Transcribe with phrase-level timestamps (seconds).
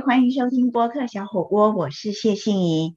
[0.00, 2.96] 欢迎收听播客小火锅，我是谢杏怡。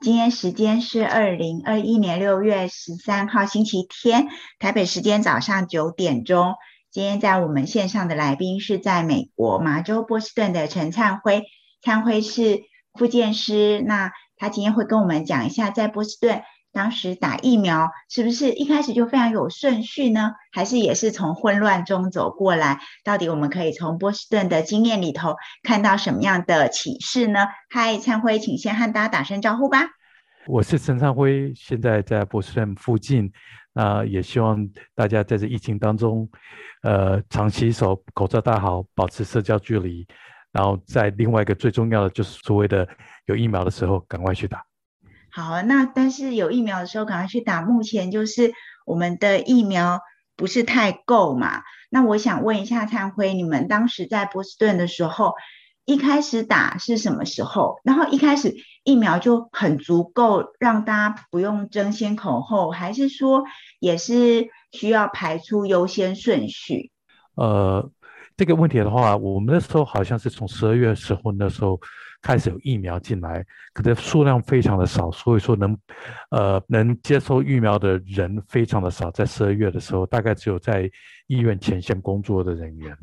[0.00, 4.28] 今天时间是二零二一年六月十三号星期天，
[4.58, 6.54] 台北时间早上九点钟。
[6.90, 11.44] 今天在我们线上的来宾是在美国麻州波士顿的陈灿辉，
[11.82, 12.62] 灿辉是
[12.94, 16.42] 复健师，那他今天会跟我们讲一下在波士顿。
[16.72, 20.32] 当时打疫苗是不是一开始就非常有顺序呢？
[20.52, 22.78] 还是也是从混乱中走过来？
[23.04, 27.46] 到底我们可以从波士顿的经验里头看到什么样的启示呢？
[27.70, 29.78] 嗨，灿辉，请先和大家打声招呼吧。
[30.46, 33.30] 我是陈灿辉，现在在波士顿附近。
[33.72, 36.28] 那也希望大家在这疫情当中，
[36.82, 40.06] 呃，常洗手，口罩戴好，保持社交距离。
[40.50, 42.88] 然后在另外一个最重要的就是所谓的
[43.26, 44.64] 有疫苗的时候，赶快去打。
[45.32, 47.62] 好，那但是有疫苗的时候赶快去打。
[47.62, 48.52] 目前就是
[48.84, 50.00] 我们的疫苗
[50.36, 51.62] 不是太够嘛？
[51.88, 55.34] 那我想问一下灿辉，你们当时在波士顿的时候，
[55.84, 57.80] 一开始打是什么时候？
[57.84, 63.44] 然后一开始疫苗就很足够让大家不用争先恐后，还是说
[63.78, 66.90] 也是需要排出优先顺序？
[67.36, 67.88] 呃，
[68.36, 71.78] 这个问题的话，我们那时候好像是从十二月时候那时候。
[72.22, 75.76] 开始有疫苗进来，可是数量非常的少，所以说能，
[76.30, 79.10] 呃，能接受疫苗的人非常的少。
[79.10, 80.90] 在十二月的时候，大概只有在
[81.28, 82.94] 医院前线工作的人员，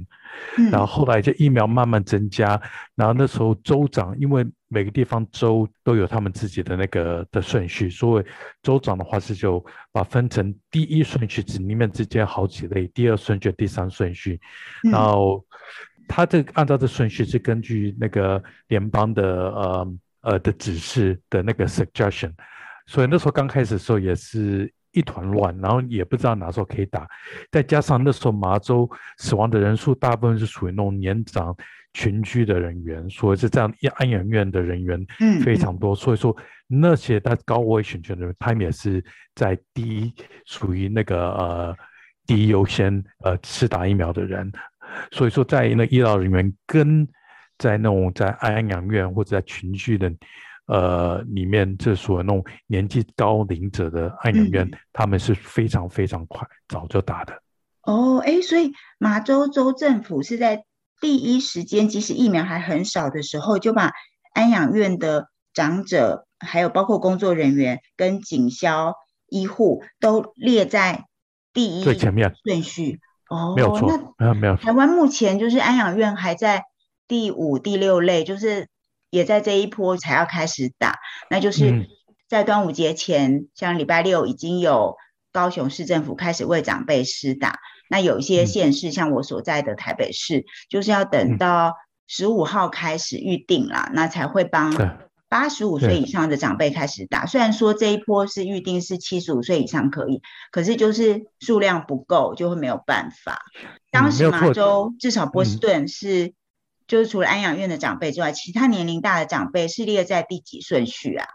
[0.71, 2.61] 然后后来就疫苗慢慢增加，
[2.95, 8.25] 然后那时候州长，因为每个地方州都有他们自己的那个的顺序，所以
[8.61, 14.39] 州长的话是就把分成第一顺序里面之间好几类，第二顺序、第三顺序，
[14.91, 15.43] 然后。
[16.07, 22.31] 他这按照这顺序是根据那个联邦的呃呃的指示的那个 suggestion，
[22.85, 27.07] 所以那时候刚开始的时候也是一团乱，然后也不知道哪时候可以打，
[27.51, 31.55] 再加上那时候麻州死亡的人数大部分是属于那种年长
[31.93, 35.05] 群居的人员，所以是这样安养院的人员
[35.43, 36.35] 非常多，所以说
[36.67, 39.03] 那些他高危险群的人，他们也是
[39.35, 40.13] 在第一
[40.45, 41.77] 属于那个呃
[42.25, 44.51] 第一优先呃是打疫苗的人。
[45.11, 47.07] 所以说，在那医疗人员跟
[47.57, 50.11] 在那种在安养院或者在群聚的
[50.67, 57.41] 呃里面，这所那种年纪高龄者的安养院，他们是非常非常快早就打的。
[57.83, 60.65] 哦，哎，所以马州州政府是在
[60.99, 63.91] 第一时间，即使疫苗还很少的时候，就把
[64.33, 68.93] 安养院的长者，还有包括工作人员跟警消
[69.29, 71.05] 医护都列在
[71.53, 72.99] 第一最前面顺序。
[73.29, 74.55] 哦，没有错，没有没有。
[74.55, 76.63] 台湾目前就是安养院还在
[77.07, 78.67] 第五、第六类，就是
[79.09, 80.99] 也在这一波才要开始打。
[81.29, 81.87] 那就是
[82.27, 84.95] 在端午节前，像礼拜六已经有
[85.31, 87.59] 高雄市政府开始为长辈施打。
[87.89, 91.73] 那有一些县市，像我所在的台北市，就是要等到
[92.07, 94.73] 十五号开始预定啦，那才会帮。
[95.29, 100.21] 八十五岁以上的长辈开始打，虽然说这一波是预定是七十五岁以上可以，
[100.51, 103.41] 可是就是数量不够，就会没有办法。
[103.91, 106.33] 当时麻州至少波士顿是，
[106.87, 111.27] 就是除了安养院的长辈之外，其他年龄大的长辈是列在第几顺序啊？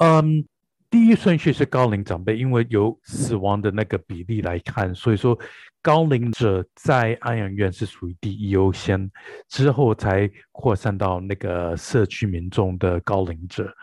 [0.00, 0.46] 嗯。
[0.92, 5.36] 第一顺序是高龄长辈，因为由死亡的那个比例来看，所以说
[5.80, 9.10] 高龄者在安养院是属于第一优先，
[9.48, 13.74] 之后才扩散到那个社区民众的高龄者。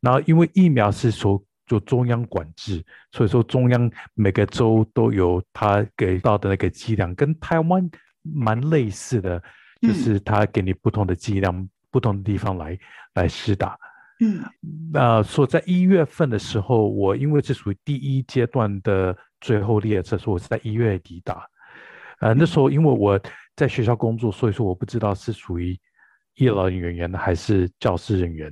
[0.00, 7.90] 然后因为疫苗是说做中央管制，所以说中央每个州都有他给到的那个剂量，跟台湾
[8.22, 9.42] 蛮类似的，
[9.80, 12.78] 就是他给你不同的剂量，不同的地方来
[13.14, 13.76] 来施打。
[14.24, 14.42] 嗯，
[14.90, 21.46] 那说在一月份的时候，我因为是属于第一阶段的最后列车，所以我是在一月底打。
[22.20, 23.20] 呃，那时候因为我
[23.54, 25.78] 在学校工作，所以说我不知道是属于
[26.36, 28.50] 医疗人员还是教师人员。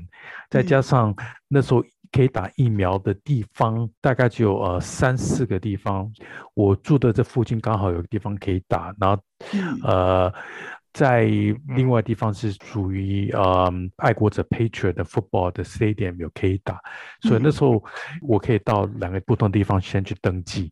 [0.51, 1.15] 再加上
[1.49, 6.13] 那时候可以打疫苗的地方大概只有呃三四个地方，
[6.55, 9.23] 我住的这附近刚好有个地方可以打，然后
[9.85, 10.33] 呃。
[10.93, 11.25] 在
[11.69, 16.79] 另外地方是属于呃爱国者 Patriot 的 football 的 stadium 有可以打，
[17.23, 17.83] 所以那时候
[18.21, 20.71] 我可以到两个不同地方先去登记，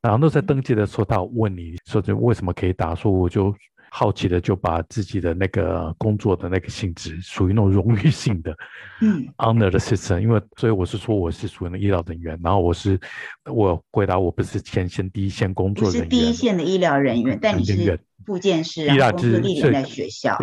[0.00, 3.52] 然后那在登记的时候，他问你说这为什么可以打，说我就
[3.90, 8.56] 好奇的就把自己的那个工作的那个性质属于那种荣誉性的，
[9.00, 13.00] 嗯，honor 的 system，因为所以我是说我是属于那医疗人员，然后我是
[13.44, 17.98] 我回答我不是前线第一线工作人员，是第一线的医疗人员，但你是。
[18.26, 20.36] 附件师，医疗资历在学校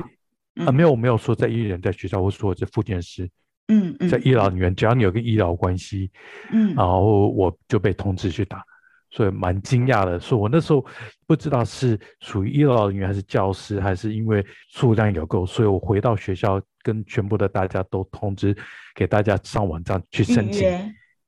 [0.65, 3.29] 啊，没有我没有说在医人在学校，我说在附件师，
[3.67, 6.09] 嗯嗯，在医疗里面，只要你有个医疗关系，
[6.51, 8.63] 嗯，然后我就被通知去打，
[9.09, 10.19] 所以蛮惊讶的。
[10.19, 10.85] 所以我那时候
[11.27, 18.55] 不知道是属于医疗人员还是教师，还是因为数量有够，所以我回到学校跟全部的大家都通知，
[18.95, 20.69] 给大家上网站去申请，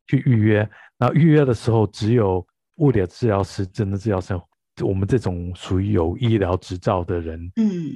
[0.07, 0.69] 去预约。
[0.97, 4.39] 那预约的时候，只有物理治疗师、真的治疗师，
[4.81, 7.91] 我们这种属于有医疗执照的人，嗯，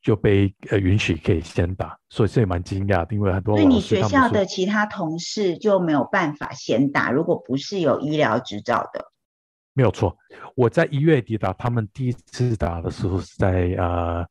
[0.00, 1.98] 就被呃允许可以先打。
[2.08, 3.56] 所以这也蛮惊讶，因为很多。
[3.56, 9.12] 所以你学校的其他同事就没有办法先打，如果不是有医疗执照的。
[9.74, 10.14] 没有错，
[10.54, 14.22] 我在一月底打，他们第一次打的时候是在呃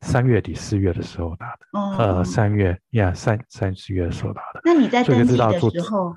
[0.00, 4.60] 三月底四月的时候打的，呃三月呀三三四月的时候打的。
[4.64, 6.14] 那你在登记的时候，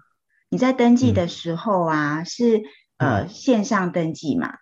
[0.50, 2.62] 你在登记的时候啊，是
[2.98, 4.54] 呃线上登记嘛？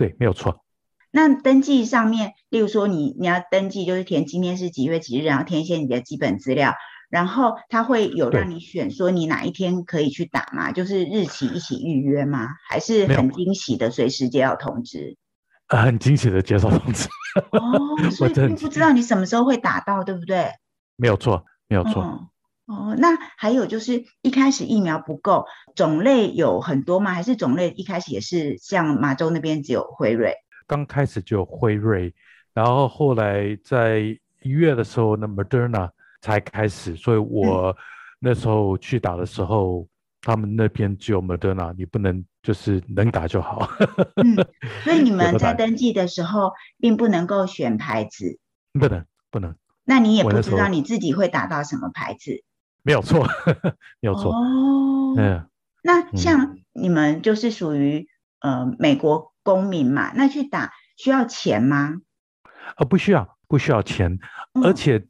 [0.00, 0.64] 对，没有错。
[1.10, 6.74] 那登记上面，例如说你你要登记，就是填今天是几月几日，然后填一些你的基本资料。
[7.10, 10.72] 然后他会有让你选，说你哪一天可以去打吗？
[10.72, 12.48] 就是日期一起预约吗？
[12.68, 15.18] 还是很惊喜的，随时接到通知？
[15.66, 17.08] 很惊喜的接到通知。
[17.50, 17.60] 哦，
[18.10, 20.50] 所以并不知道你什么时候会打到，对不对？
[20.96, 22.29] 没有错，没有错。
[22.70, 25.44] 哦，那还有就是一开始疫苗不够，
[25.74, 27.12] 种类有很多吗？
[27.12, 30.34] 还是种类一开始也是像马州那边只有辉瑞？
[30.66, 32.14] 刚开始就有辉瑞，
[32.54, 34.00] 然后后来在
[34.42, 35.90] 一月的时候，那 Moderna。
[36.22, 37.74] 才开始，所以我
[38.18, 39.88] 那时候去打的时候，
[40.20, 43.66] 他们那边只有 Moderna，你不能就是能打就好。
[44.16, 44.36] 嗯，
[44.84, 48.38] 所以你 们在登记的时候并不能够选牌子，
[48.78, 49.56] 不能不能。
[49.82, 52.44] 那你也不知道你自己会打到什么牌子？
[52.82, 53.26] 没有错，
[54.00, 54.32] 没有错。
[54.36, 55.46] 哦，嗯。
[55.82, 58.08] 那像你们就是属于
[58.40, 61.96] 呃美国公民嘛，那去打需要钱吗？
[62.76, 64.18] 呃，不需要，不需要钱，
[64.64, 65.06] 而且。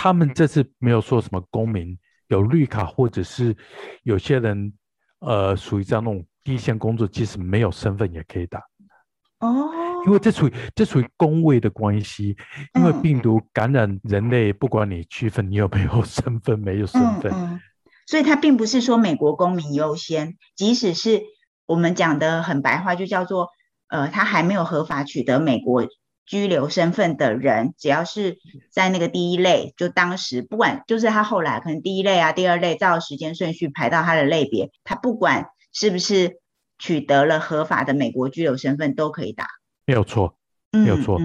[0.00, 3.56] 他们这次没有说什么公民有绿卡，或者是
[4.04, 4.72] 有些人，
[5.18, 8.60] 呃，属于这样那种第一线工作，即使没有身份也可以打。
[9.40, 9.68] 哦，
[10.06, 12.36] 因为这属于这属于工位的关系，
[12.74, 17.60] 因为病毒感染人类，不管你区分你有没有 身份，没有身份，
[18.06, 21.22] 所以它并不是说美国公民优先，即使是
[21.66, 23.48] 我们讲的很白话，就叫做
[23.88, 25.86] 呃，他还没有合法取得美国。
[26.30, 28.36] 居留身份的人，只要是
[28.70, 36.38] 在那个第一类，就当时不管，就是他后来可能第一类啊、第二类，照时间顺序排到他的类别，他不管是不是
[36.78, 39.46] 取得了合法的美国居留身份，都可以打。
[39.88, 40.32] 没有错，
[40.70, 41.18] 没有错，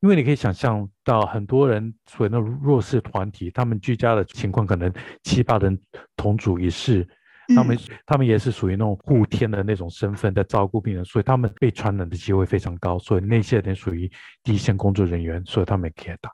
[0.00, 4.92] 因为你可以想象到很多人所谓的弱势团体，他们居家的情况可能
[5.22, 5.80] 七八人
[6.16, 7.08] 同住一室。
[7.54, 12.98] 他们他们也是属于那种护天的那种身份在照顾病人，所以他们被传染的机会非常高。
[12.98, 14.10] 所以那些人属于
[14.42, 16.32] 第一线工作人员，所以他们也可以打。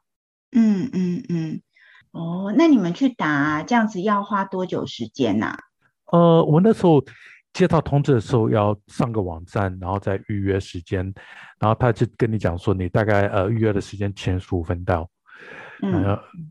[0.53, 1.61] 嗯嗯嗯。
[2.13, 5.59] 哦，那你们去打这样子要花多久时间呐？
[6.07, 7.05] 呃，我那时候
[7.53, 11.05] 接到通知的时候要上个网站，然后再预约时间，
[11.59, 15.09] 然后他就跟你讲说，你大概呃预约的时间前十五分到。
[15.83, 16.03] 嗯，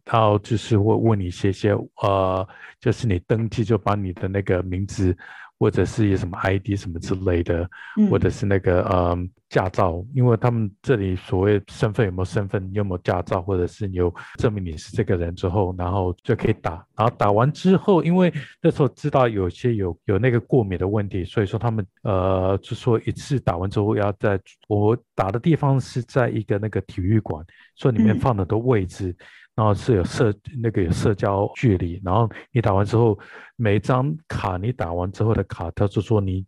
[0.06, 2.48] 然后就是会问你一些些，呃，
[2.80, 5.16] 就是你登记就把你的那个名字，
[5.60, 7.70] 或者是有什么 ID 什么之类的，
[8.10, 9.18] 或者是那个呃
[9.50, 16.86] 驾照，因为他们这里所谓身份有没有身份，有没有驾照，或者是你有证明你是这个人之后，然后就可以打。
[16.96, 27.46] 然后打完之后，因为那时候知道有些有有那个过敏的问题，所以说他们呃就说一次打完之后要在我打的地方是在一个那个体育馆。
[27.76, 29.16] 说里面放的都位置，
[29.60, 33.20] 然后是有社那个有社交距离，然后你打完之后，
[33.58, 36.46] 每一张卡你打完之后的卡，他就说你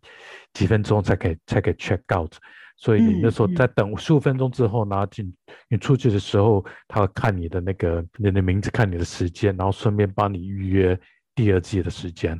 [0.54, 2.32] 几分钟才可以才可以 check out，
[2.78, 5.30] 所以你那时候在等十五分钟之后拿进
[5.68, 10.98] 你出去的时候，他会看你的那个你的名字，看你的时间，然后顺便帮你预约
[11.34, 12.34] 第二季的时间。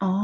[0.00, 0.20] 哦，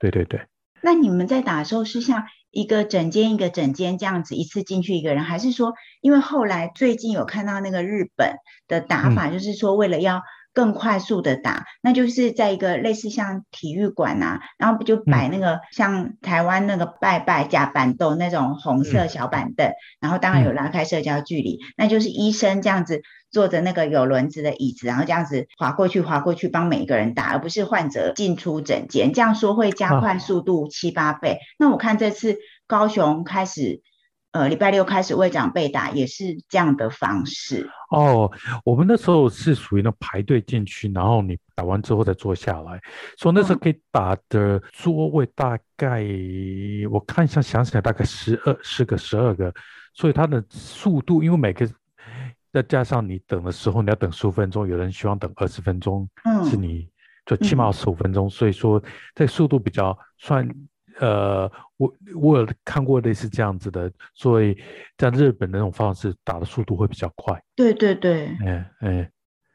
[0.00, 0.40] 对对对。
[0.82, 2.24] 那你们在打的时候是像？
[2.52, 8.34] 一个整间一个整间这样子一次进去一个人，还是说，因为后来最近有看到那个日本
[8.66, 10.20] 的打法，就是说为了要
[10.52, 23.02] 更快速的打，那就是在一个类似像体育馆啊，然后不就摆那个像台湾那个拜拜加板凳那种红色小板凳，然后当然有拉开社交距离，那就是医生这样子。
[23.32, 29.12] 坐着那个有轮子的椅子，然后这样子滑过去滑过去，帮每一个人打，而不是患者进出诊间。
[29.12, 31.38] 这样说会加快速度七八倍。
[31.56, 33.82] 那我看这次高雄开始，
[34.32, 37.68] 呃，礼拜六开始为长辈打，也是这样的方式。
[37.90, 38.30] 哦，
[38.64, 42.80] 我们那时候是属于那排队进去，然后你打完之后再坐下来。
[43.16, 46.04] 所以那时候可以打的座位大概，
[46.90, 49.52] 我看一下，想起来大概十二十个、十二个。
[49.94, 51.68] 所以它的速度，因为每个。
[52.52, 56.90] 再加上你等的时候，你要等十五分钟，有人希望等二十分钟，嗯，是你
[57.24, 58.82] 就起码十五分钟，所以说
[59.14, 60.44] 这速度比较算
[61.00, 64.56] 呃，我我有看过类似这样子的，所以
[64.96, 67.42] 在日本那种方式打的速度会比较快。
[67.56, 69.10] 对对对，哎哎，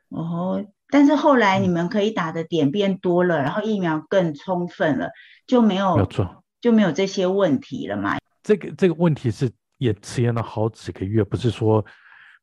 [0.09, 5.09] 哦，但是后来你们可以打的点变多了，然后疫苗更充分了，
[5.47, 8.17] 就没有没有错，就没有这些问题了嘛。
[8.43, 11.85] 这个这个问题是也迟延了好几个月，不是说。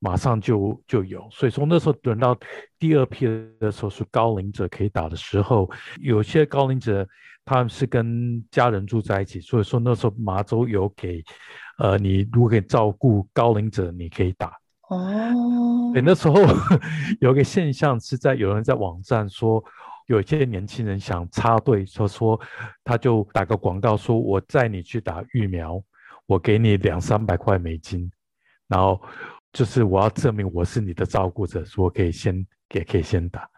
[0.05, 2.37] 马上就就有，所以说那时候等到
[2.77, 3.25] 第二批
[3.61, 7.07] 的时候是高龄者可以打的时候，有些高龄者
[7.45, 11.23] 他们是跟家人住在一起，所以说那时候麻州有给，
[11.79, 14.49] 呃，你如果可以照顾高龄者，你可以打。
[14.89, 16.35] 哦，对，那时候
[17.21, 19.63] 有个现象是在有人在网站说，
[20.09, 22.41] 有些年轻人想插队，说说
[22.83, 25.81] 他就打个广告说，我载你去打疫苗，
[26.27, 28.11] 我给你两三百块美金，
[28.67, 29.01] 然后。
[29.53, 33.49] 就是我要证明我是你的照顾者，说可以先也可以先打，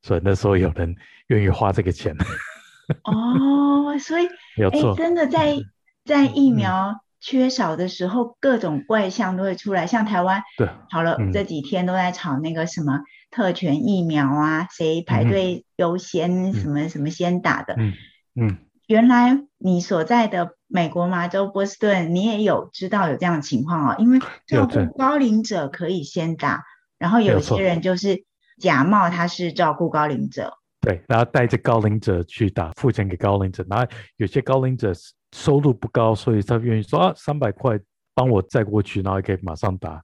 [0.00, 0.94] 所以那时候有人
[1.26, 2.16] 愿意花这个钱。
[3.04, 5.56] 哦，所以哎，真的在
[6.04, 9.86] 在疫苗缺少的时候，各种怪象都会出来。
[9.86, 17.74] 像台湾，对，好了，这几天都在吵那个什么特权疫苗啊，谁排队优先，什么什么先打的。
[17.78, 17.92] 嗯
[18.34, 18.58] 嗯。
[18.88, 23.96] 原来你所在的美国麻州波士顿，你也有知道有这样的情况哦。
[23.98, 26.64] 因为 照顾高龄者可以先打，
[26.98, 28.24] 然后有些人就是
[28.58, 33.62] 假冒他是照顾高龄者，对，然后带着高龄者去打，付钱给高龄者。
[33.68, 33.86] 然后
[34.16, 34.92] 有些高龄者
[35.36, 37.78] 收入不高，所以他愿意说啊，三百块
[38.14, 40.02] 帮我载过去，然后可以马上打，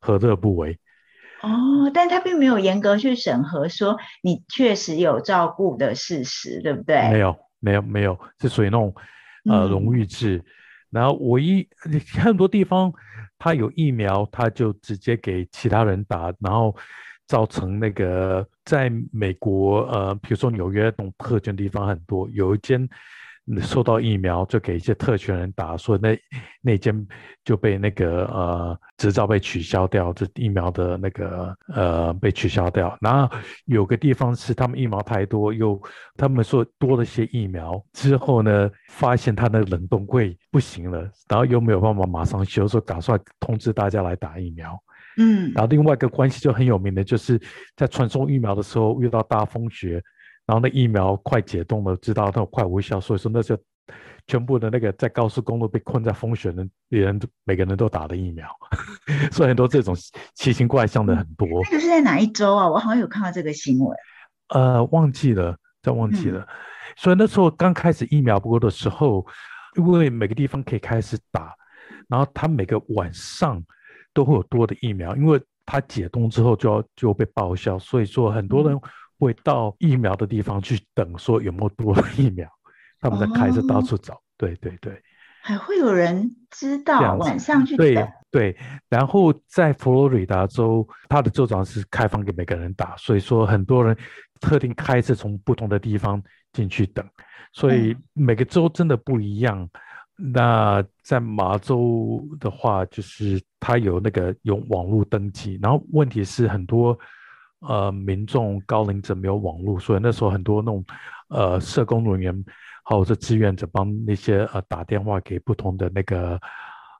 [0.00, 0.78] 何乐不为？
[1.42, 7.10] 哦，但他并没有严格去审核，说你确实有照顾的事实，对不对？
[7.10, 7.36] 没有。
[7.58, 8.94] 没有没有，是属于那种
[9.48, 10.42] 呃荣誉制，
[10.90, 11.66] 然后我一
[12.22, 12.92] 很多地方
[13.38, 16.74] 他有疫苗，他就直接给其他人打，然后
[17.26, 22.88] 造成那个在美国呃，比如说纽约那种特权地方很多，有一间。
[23.60, 26.18] 受到疫苗就给一些特权人打，所以那
[26.60, 27.06] 那间
[27.44, 32.98] 就被那个呃执照被取消掉，这疫苗的那个呃被取消掉。
[33.00, 33.36] 然后
[33.66, 35.80] 有个地方是他们疫苗太多，又
[36.16, 44.76] 他们说多了些疫苗之后呢，发现他的冷冻柜不行了，然后又没有办法马上修，说打算通知大家来打疫苗。
[45.18, 47.40] 嗯，然后另外一个关系就很有名的就是
[47.76, 50.02] 在传送疫苗的时候遇到大风雪。
[50.46, 53.58] 然后那疫苗快解冻了，知道它快无效，所以说那就
[54.28, 58.48] 全部的那个在高速公路被困在风雪的人，每个人都打了疫苗，
[59.32, 59.92] 所以很多这种
[60.34, 61.48] 奇形怪象的很多。
[61.64, 62.68] 那个是在哪一周啊？
[62.68, 63.96] 我好像有看到这个新闻。
[64.50, 66.46] 呃，忘记了，再忘记了。
[66.96, 69.26] 所以那时候刚开始疫苗播的时候，
[69.76, 71.52] 因为每个地方可以开始打，
[72.08, 73.60] 然后他每个晚上
[74.14, 78.80] 都会有多的疫苗，因为它解冻之后就要就被报销，所以说很多人。
[79.18, 82.48] 会到疫苗的地方去等，说有没有多疫苗，
[83.00, 84.20] 他们在开车到处找。
[84.36, 85.00] 对对对，
[85.40, 87.96] 还会有人知道晚上去对
[88.30, 88.54] 对，
[88.90, 93.96] 然后在佛罗里达州，它的州长是开放给每个人打，所以说很多人
[94.40, 97.02] 特定开车从不同的地方进去等，
[97.54, 99.66] 所以每个州真的不一样。
[100.16, 106.98] 那在麻州的话，就是它有那个用网络登记，然后问题是很多。
[107.60, 110.84] 呃，民众高龄者没有网络，所以那时候很多那种
[111.28, 112.44] 呃社工人员，
[112.84, 116.38] 或者是志愿者帮那些呃打电话给不同的那个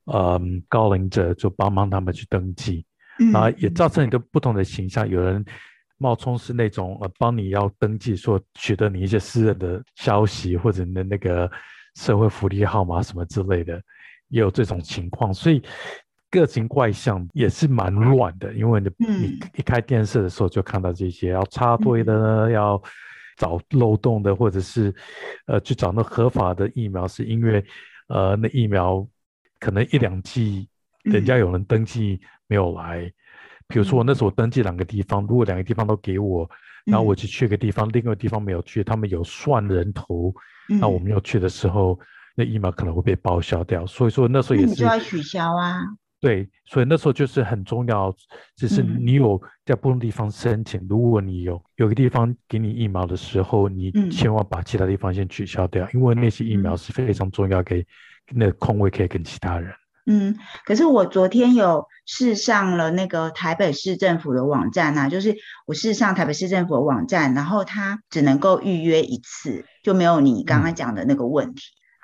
[0.07, 2.85] 呃高龄者，就帮忙他们去登记，
[3.35, 5.07] 啊，也造成一个不同的形象。
[5.07, 5.45] 有人
[5.99, 11.51] 冒充是那种呃帮你要登记，说取得你一些私人的消息或者你的那个
[11.97, 13.81] 社会福利号码什么之类的，
[14.29, 15.63] 也有这种情况，所以。
[16.37, 22.83] 各情怪象也是蛮乱的，因为你你一开电视的时候就看到这些要插队的呢，要
[23.39, 24.95] 找漏洞的，或者是
[25.47, 27.65] 呃去找那合法的疫苗，是因为
[28.09, 29.07] 呃那疫苗
[29.59, 30.69] 可能一两剂
[31.05, 33.11] 人家有人登记没有来，
[33.67, 36.47] 比如说我那时候登记两个地方，如果两个地方都给我，
[36.85, 40.35] 然后我去去个地方，另外地方没有去，他们有算人头，
[40.69, 41.99] 那我们要去的时候，
[42.35, 45.81] 那疫苗可能会被报销掉，所以说那时候也是就要取消啊。
[46.27, 48.13] 对，所以那时候就是很重要，
[48.57, 57.87] 只是你有在不同地方申请，如果你有有个地方给你疫苗的时候，你千万把其他地方先取消掉，因为那些疫苗是非常重要，给
[58.35, 59.73] 那空位可以跟其他人。
[60.07, 71.63] 嗯，可是我昨天有试上了那个台北市政府的网站呐，就是我试上台北市政府的网站，然后它只能够预约一次，就没有你刚刚讲的那个问题。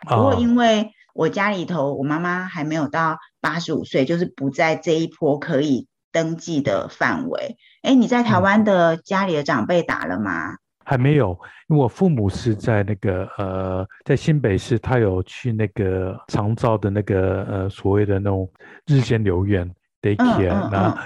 [0.09, 7.59] 不过因为我家里头，我妈妈还没有到八十五岁，就是不在这一波可以登记的范围。
[7.83, 10.57] 哎，你在台湾的家里的长辈打了吗？
[10.85, 18.51] 还没有，因为我父母是在那个呃，在新北市，他有去那个长照的那个呃所谓的那种
[18.87, 19.71] 日间留院
[20.01, 21.05] daycare，那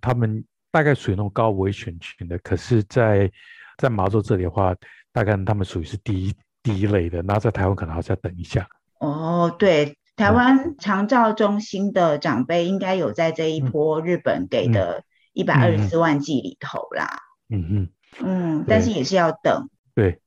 [0.00, 3.30] 他们大概属于那种高危险群的，可是，在
[3.76, 4.74] 在麻州这里的话，
[5.12, 8.66] 大概他们属于是第一第一类的，那在台湾可能还要等一下。
[9.00, 17.20] 哦，对，台湾长照中心的长辈应该有在这一波日本给的一百二十四万剂里头啦。
[17.48, 17.88] 嗯嗯。
[18.20, 19.68] 嗯，但是也是要等。
[19.94, 20.20] 对，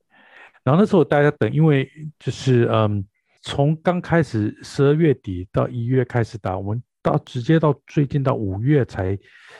[0.64, 1.86] 然后那时候大家等，因为
[2.18, 3.04] 就是嗯，
[3.42, 9.18] 从刚开始十二月底到一月开始打，我们到直接到最近到五月才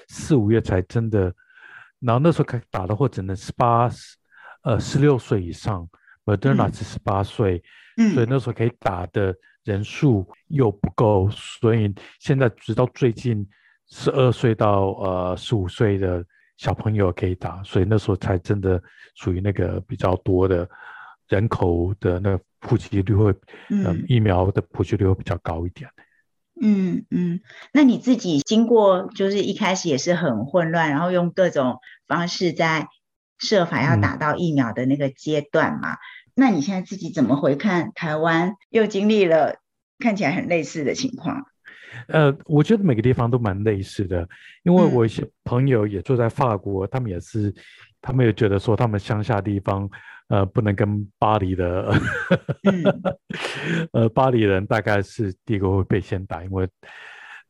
[0.08, 1.34] 四五月才真的，
[1.98, 3.90] 然后那时候开打的话只能十八
[4.62, 5.86] 呃十六岁以上
[6.24, 7.62] ，Moderna 是十八岁，
[7.98, 9.34] 嗯，所以那时候可以打的
[9.64, 13.48] 人数又不够，所以现在直到最近
[13.88, 16.24] 十二岁到呃十五岁的。
[16.58, 18.80] 小朋友可以打，所以那时候才真的
[19.16, 20.68] 属于那个比较多的
[21.26, 23.34] 人口的那个普及率会，
[23.68, 25.90] 嗯，疫苗的普及率会比较高一点。
[26.60, 27.40] 嗯嗯，
[27.72, 32.86] 那你自己经过就是一开始也是很混乱，然后用各种方式在
[33.38, 35.96] 设法要打到疫苗的那个阶段嘛？
[36.34, 39.56] 那你现在自己怎么回看台湾又经历了
[39.98, 41.46] 看起来很类似的情况？
[42.08, 44.26] 呃，我觉得每个地方都蛮类似的，
[44.62, 47.54] 因为我一些朋友也住在法国，他们也是，
[48.00, 49.88] 他们也觉得说他们乡下地方，
[50.28, 51.92] 呃，不能跟巴黎的，
[53.92, 56.66] 呃，巴黎人大概是第一个会被先打，因为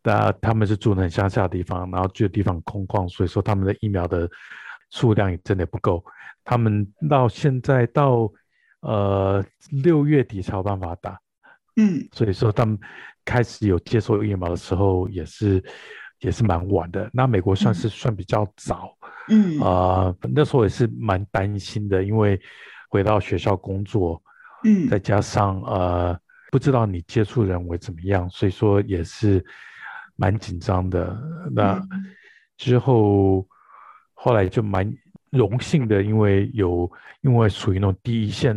[0.02, 4.28] 大他们是住很乡下的地方，然后住的地方空旷，所以说他们的疫苗的
[4.90, 6.04] 数量也真的不够，
[6.44, 8.28] 他们到现在到
[8.82, 11.18] 呃六月底才有办法打，
[11.76, 12.78] 嗯，所以说他们。
[13.24, 15.62] 开始有接受疫苗的时候，也是
[16.18, 17.08] 也是蛮晚的。
[17.12, 18.98] 那美国算是算比较早，
[19.28, 22.36] 嗯啊，那时候也是蛮担心的，因为
[22.88, 24.20] 回到学校工作，
[24.64, 26.18] 嗯，再加上呃，
[26.50, 29.46] 不知道你接触人为怎么样，所以说也是
[30.16, 31.16] 蛮紧张的。
[31.52, 31.80] 那
[32.56, 33.46] 之后
[34.14, 34.92] 后来就蛮
[35.32, 36.90] 荣幸的，因为有
[37.22, 38.56] 因为属于那种第一线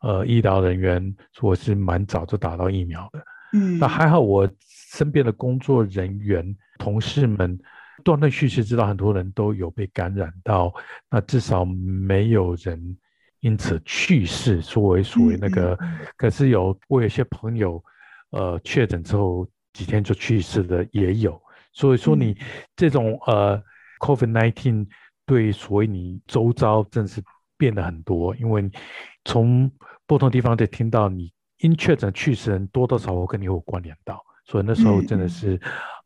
[0.00, 3.22] 呃医疗人员，我是蛮早就打到疫苗的。
[3.52, 7.58] 嗯，那还好，我身边的工作人员、同事们
[8.02, 10.72] 断断续续知道很多人都有被感染到，
[11.10, 12.96] 那至少没有人
[13.40, 15.78] 因此去世，作为属于那个。
[16.16, 17.82] 可是有我有些朋友，
[18.30, 21.40] 呃，确诊之后几天就去世的也有。
[21.72, 22.36] 所以说，你
[22.76, 23.60] 这种呃
[24.00, 24.86] ，COVID-19
[25.26, 27.22] 对所以你周遭真是
[27.56, 28.70] 变得很多，因为
[29.24, 29.70] 从
[30.06, 31.32] 不同地方都听到你。
[31.58, 35.58] 因确诊去世人多多少少跟你有关联到，所以那时候真的是，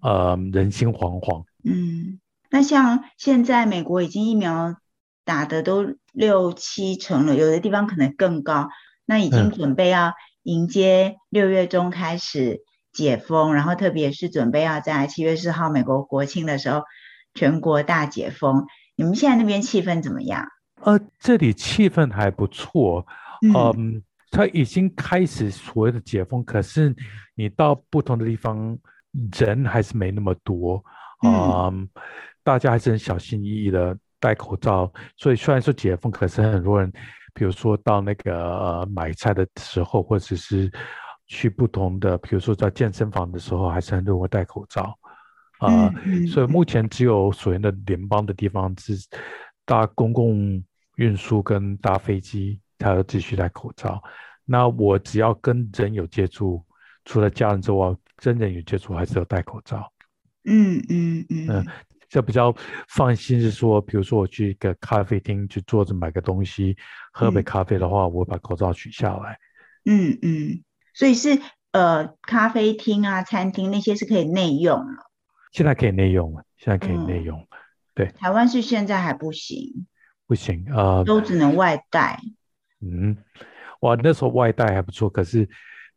[0.03, 1.43] 呃，人心惶惶。
[1.65, 4.77] 嗯，那像现在美国已经疫苗
[5.25, 8.69] 打的都六七成了，有的地方可能更高。
[9.05, 12.61] 那已经准备要迎接六月中开始
[12.93, 16.83] 解封，然后特别是准备要在七月四号美国国庆的时候
[17.35, 18.67] 全国大解封。
[18.99, 20.45] 你们现在那边气氛怎么样？
[20.83, 23.07] 呃，这里气氛还不错。
[23.41, 24.03] 嗯。
[24.31, 26.95] 他已经开始所谓的解封，可是
[27.35, 28.79] 你到不同的地方，
[29.39, 30.85] 人还是没那么多
[31.21, 31.73] 啊。
[32.43, 34.93] 大家还是很小心翼翼的戴口罩。
[35.17, 36.93] 所以虽然说解封，可是很多人，
[37.33, 40.71] 比如说到那个呃买菜的时候，或者是
[41.27, 44.95] 去不同的，比如说在健身房的时候，还是很多人会戴口罩
[45.59, 45.93] 啊。
[46.33, 48.95] 所以目前只有所谓的联邦的地方是
[49.65, 50.63] 搭公共
[50.97, 52.61] 运输跟搭飞机。
[52.81, 54.01] 他要继续戴口罩。
[54.45, 56.65] 那我只要跟人有接触，
[57.05, 59.93] 除了家人之外，真人有接触还是要戴口罩。
[60.45, 61.67] 嗯嗯嗯嗯，
[62.09, 62.55] 这比较
[62.89, 66.77] 放心是说，比如说我去一个咖啡厅去坐着买个东西，
[67.13, 69.37] 喝杯咖啡的话，我把口罩取下来。
[69.85, 70.63] 嗯嗯，
[70.95, 71.41] 所以是
[71.73, 75.08] 呃，咖啡厅啊、餐厅那些是可以内用了。
[75.59, 77.45] 现在可以内用了，现在可以内用。
[77.93, 79.89] 对，台湾是现在还不行，
[80.25, 82.21] 不行啊，都只能外带。
[82.81, 83.17] 嗯，
[83.81, 85.49] 哇，那时候外带还不错，可是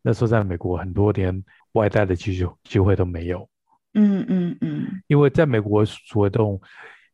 [0.02, 1.44] 那时候在美国很多连
[1.74, 3.48] 外带的机机会都没有。
[3.94, 6.60] 嗯嗯嗯，因为在美国所谓这种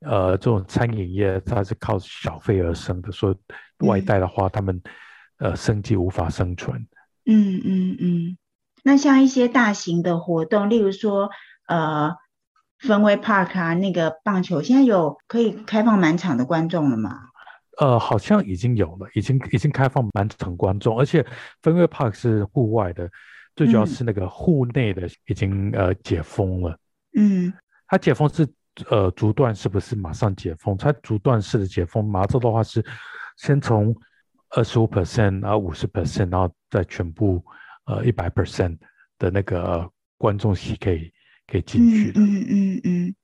[0.01, 4.81] 呃这种餐饮业，它是靠小费而生的，所以外带的话，他们
[5.37, 6.81] 呃生计无法生存。
[7.27, 8.39] 嗯嗯嗯，
[8.85, 11.29] 那像一些大型的活动，例如说
[11.67, 12.17] 呃
[12.81, 17.29] 氛围 Park 啊，那个棒球，现在有可以开放满场的观众了吗？
[17.79, 21.25] 呃，好像已经有了，已经已经开放满场观众，而且
[21.63, 23.09] 分位 park 是户外的，
[23.55, 26.77] 最主要是那个户内的已经呃解封了。
[27.17, 27.53] 嗯，
[27.87, 28.47] 它解封是
[28.91, 30.77] 呃逐段，是不是马上解封？
[30.77, 32.85] 它逐段式的解封，麻州的话是
[33.37, 33.95] 先从
[34.51, 37.41] 二十五 percent 啊五十 percent，然后再全部
[37.87, 38.77] 呃一百 percent
[39.19, 41.13] 的那个观众席可以
[41.51, 42.21] 可以进去的。
[42.21, 43.15] 嗯嗯嗯。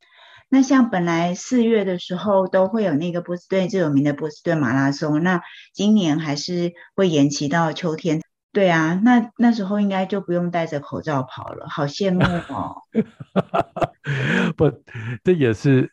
[0.51, 5.41] 那像本来四月的时候都会有那个波士顿最有名的波士顿马拉松，那
[5.73, 8.23] 今年还是会延期到秋天。
[8.53, 12.21] 对啊，那那时候应该就不用戴着口罩跑了，好羡慕
[12.55, 12.77] 哦。
[14.57, 14.71] 不，
[15.25, 15.91] 这也是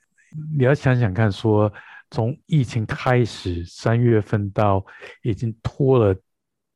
[0.56, 1.74] 你要想想看，说
[2.12, 4.86] 从疫情开始三月份到
[5.24, 6.16] 已经拖了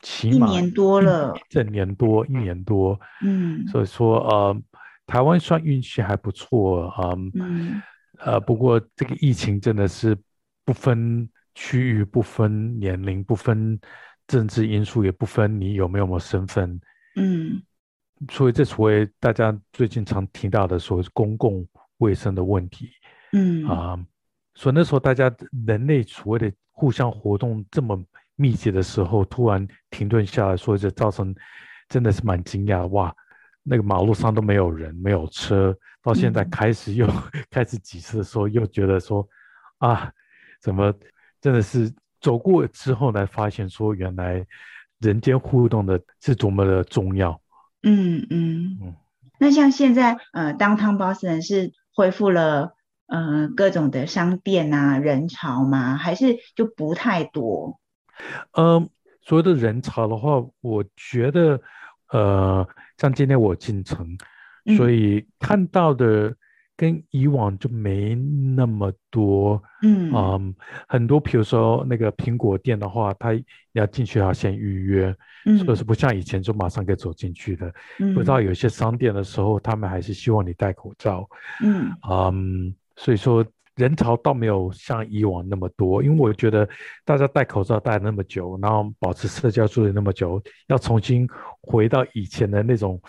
[0.01, 2.99] 起码一年多了，整年多一年多。
[3.21, 4.57] 嗯，所以说呃。
[5.07, 7.81] 台湾算运气还不错啊，嗯，
[8.19, 10.17] 呃，不过这个疫情真的是
[10.63, 13.79] 不分区域、不分年龄、不分
[14.27, 16.79] 政治因素，也不分你有没有身份，
[17.15, 17.61] 嗯，
[18.31, 21.65] 所以这所谓大家最近常听到的所谓公共
[21.97, 22.89] 卫生的问题，
[23.33, 23.65] 嗯。
[23.67, 23.99] 啊，
[24.55, 25.33] 所以那时候大家
[25.67, 28.03] 人类所谓的互相活动这么
[28.35, 31.33] 密集的时候，突然停顿下来，所以这造成
[31.87, 33.15] 真的是蛮惊讶哇。
[33.67, 37.07] 那个马路上都没有人，没有车，到现在开始又
[37.49, 39.27] 开始几次的时候，又觉得说，
[39.79, 40.11] 啊，
[40.61, 40.93] 怎么
[41.41, 44.45] 真的是走过之后才发现说，原来
[44.99, 47.41] 人间互动的是多么的重要。
[47.81, 48.95] 嗯嗯嗯。
[49.39, 52.75] 那像现在，呃，当汤包斯人是恢复了，
[53.07, 55.97] 呃，各种的商店啊，人潮吗？
[55.97, 57.79] 还是就不太多？
[58.51, 58.87] 嗯，
[59.21, 61.59] 所谓的人潮的话，我觉得。
[62.09, 62.65] 呃，
[62.97, 64.17] 像今天我进城，
[64.77, 66.35] 所以看到的
[66.75, 69.61] 跟以往就没那么多。
[69.81, 70.39] 嗯啊，
[70.87, 73.29] 很多，比如说那个苹果店的话，他
[73.73, 75.15] 要进去要先预约，
[75.63, 77.73] 所以是不像以前就马上可以走进去的。
[77.99, 81.27] 嗯不知道有些商店的时候，他们还是希望你戴口罩。
[81.63, 83.45] 嗯嗯，所以说。
[83.75, 86.67] 人潮倒没有像以往那么多，因为我觉得
[87.03, 91.27] 大家戴口罩戴那么久，然后保持社交距离那么久，要重新
[91.61, 93.01] 回到以前的那种，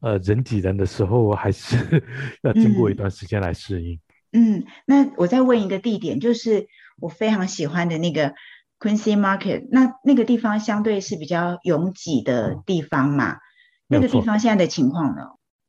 [0.00, 1.76] 呃，人挤人的时候，还是
[2.42, 3.98] 要经过一段时间来适应。
[4.32, 6.66] 嗯，那我再问一个地点，就是
[7.00, 8.34] 我非常喜欢的那个
[8.80, 13.38] Quincy Market，那那个地方相对是比较拥挤的地方嘛？
[13.86, 15.22] 那个地方现在的情况呢？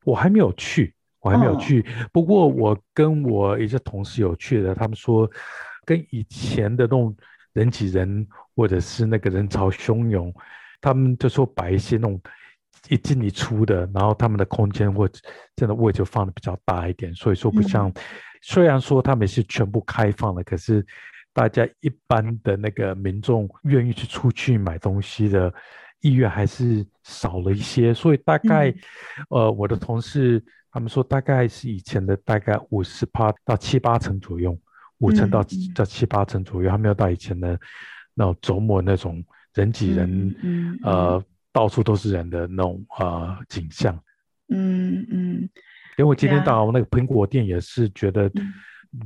[0.03, 0.94] 我还没有去。
[1.26, 1.84] 我还没有去，
[2.14, 5.28] 不过我跟我一些同事有去的，他们说
[5.84, 7.18] 跟以前的那种
[7.54, 10.32] 人挤人或者是那个人潮汹涌，
[10.80, 12.22] 他们就说摆一些那种
[12.90, 15.10] 一进一出的，然后他们的空间或
[15.56, 17.92] 真的位就放的比较大一点，所以说不像，
[18.44, 20.86] 虽然说他们是全部开放的，可是
[21.34, 25.52] 大家一般的那个民众愿意去出去买东西的
[26.02, 28.72] 意愿还是少了一些，所以大概
[29.32, 30.46] 呃我的同事。
[30.76, 34.60] 他们说大概是以前的大概五十趴到七八成左右，
[34.98, 35.42] 五成到
[35.74, 37.58] 到七八成左右，还没有到以前的
[38.14, 40.36] 那种周末那种人挤人，
[40.84, 43.98] 呃，到处都是人的那种呃景象。
[44.50, 45.50] 嗯嗯。
[45.98, 48.30] 因为我今天到那个苹果店也是觉得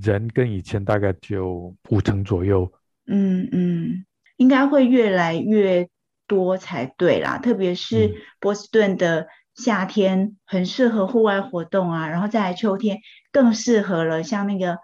[0.01, 2.67] 人跟以前大概就五成左右。
[3.05, 4.05] 嗯嗯，
[4.37, 5.87] 应该会越来越
[6.25, 9.27] 多才对啦，特别是波士顿的。
[9.59, 12.97] 夏天很适合户外活动啊，然后再来秋天
[13.29, 14.77] 更适合了，像那个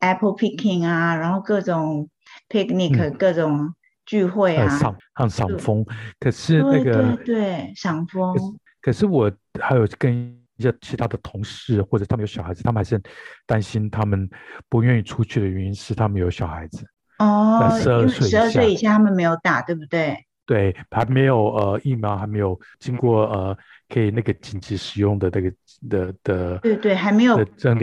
[0.00, 2.10] apple picking 啊，然后各种
[2.48, 3.72] picnic 各种
[4.04, 5.86] 聚会啊，赏赏赏枫。
[6.18, 8.34] 可是那个对赏枫。
[8.82, 13.00] 可是我还有跟一些其他的同事，或者他们有小孩子，他们还是
[13.46, 14.28] 担心他们
[14.68, 16.84] 不愿意出去的原因是他们有小孩子
[17.20, 20.26] 哦，十二岁十二岁以下他们没有打，对不对？
[20.46, 23.56] 对，还没有呃疫苗还没有经过呃。
[23.88, 25.52] 可以那个紧急使用的那个
[25.88, 27.36] 的的，对对，还没有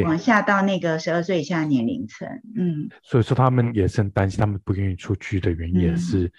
[0.03, 6.29] 往下到那个十二岁以下年龄层，嗯，所以说他们也是很担心，他们不愿意出去的原因也是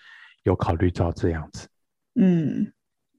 [0.42, 1.66] 有考虑到这样子。
[2.14, 2.72] 嗯，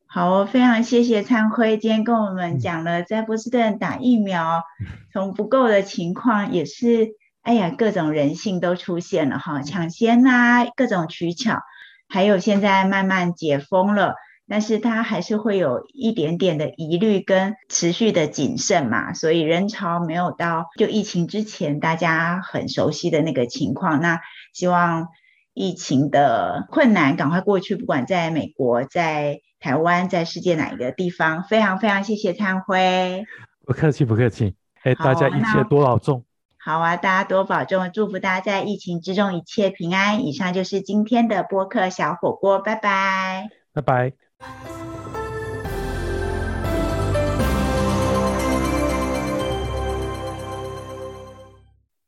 [0.05, 4.63] 好，非常谢谢灿辉今天跟我们讲了在波士顿打疫苗
[5.11, 11.59] 从不够的情况，也是哎呀各种人性都出现了哈，抢先啊，各种取巧，
[12.07, 14.13] 还有现在慢慢解封了。
[14.47, 24.01] 但是他还是会有一点点的疑虑跟持续的谨慎嘛，所以人潮没有到就疫情之前大家很熟悉的那个情况。
[24.01, 24.21] 那
[24.53, 25.07] 希望
[25.53, 33.25] 疫情的困难赶快过去，不管在美国、在台湾、在世界哪一个地方，非常非常谢谢灿辉。
[33.65, 34.53] 不客气，不客气。
[34.83, 36.23] 哎，大家一切多保重。
[36.57, 40.25] 好啊，大家多保重，祝福大家在疫情之中一切平安。
[40.25, 43.49] 以上就是今天的播客小火锅，拜拜。
[43.73, 44.24] 拜拜。
[44.45, 44.94] 啊。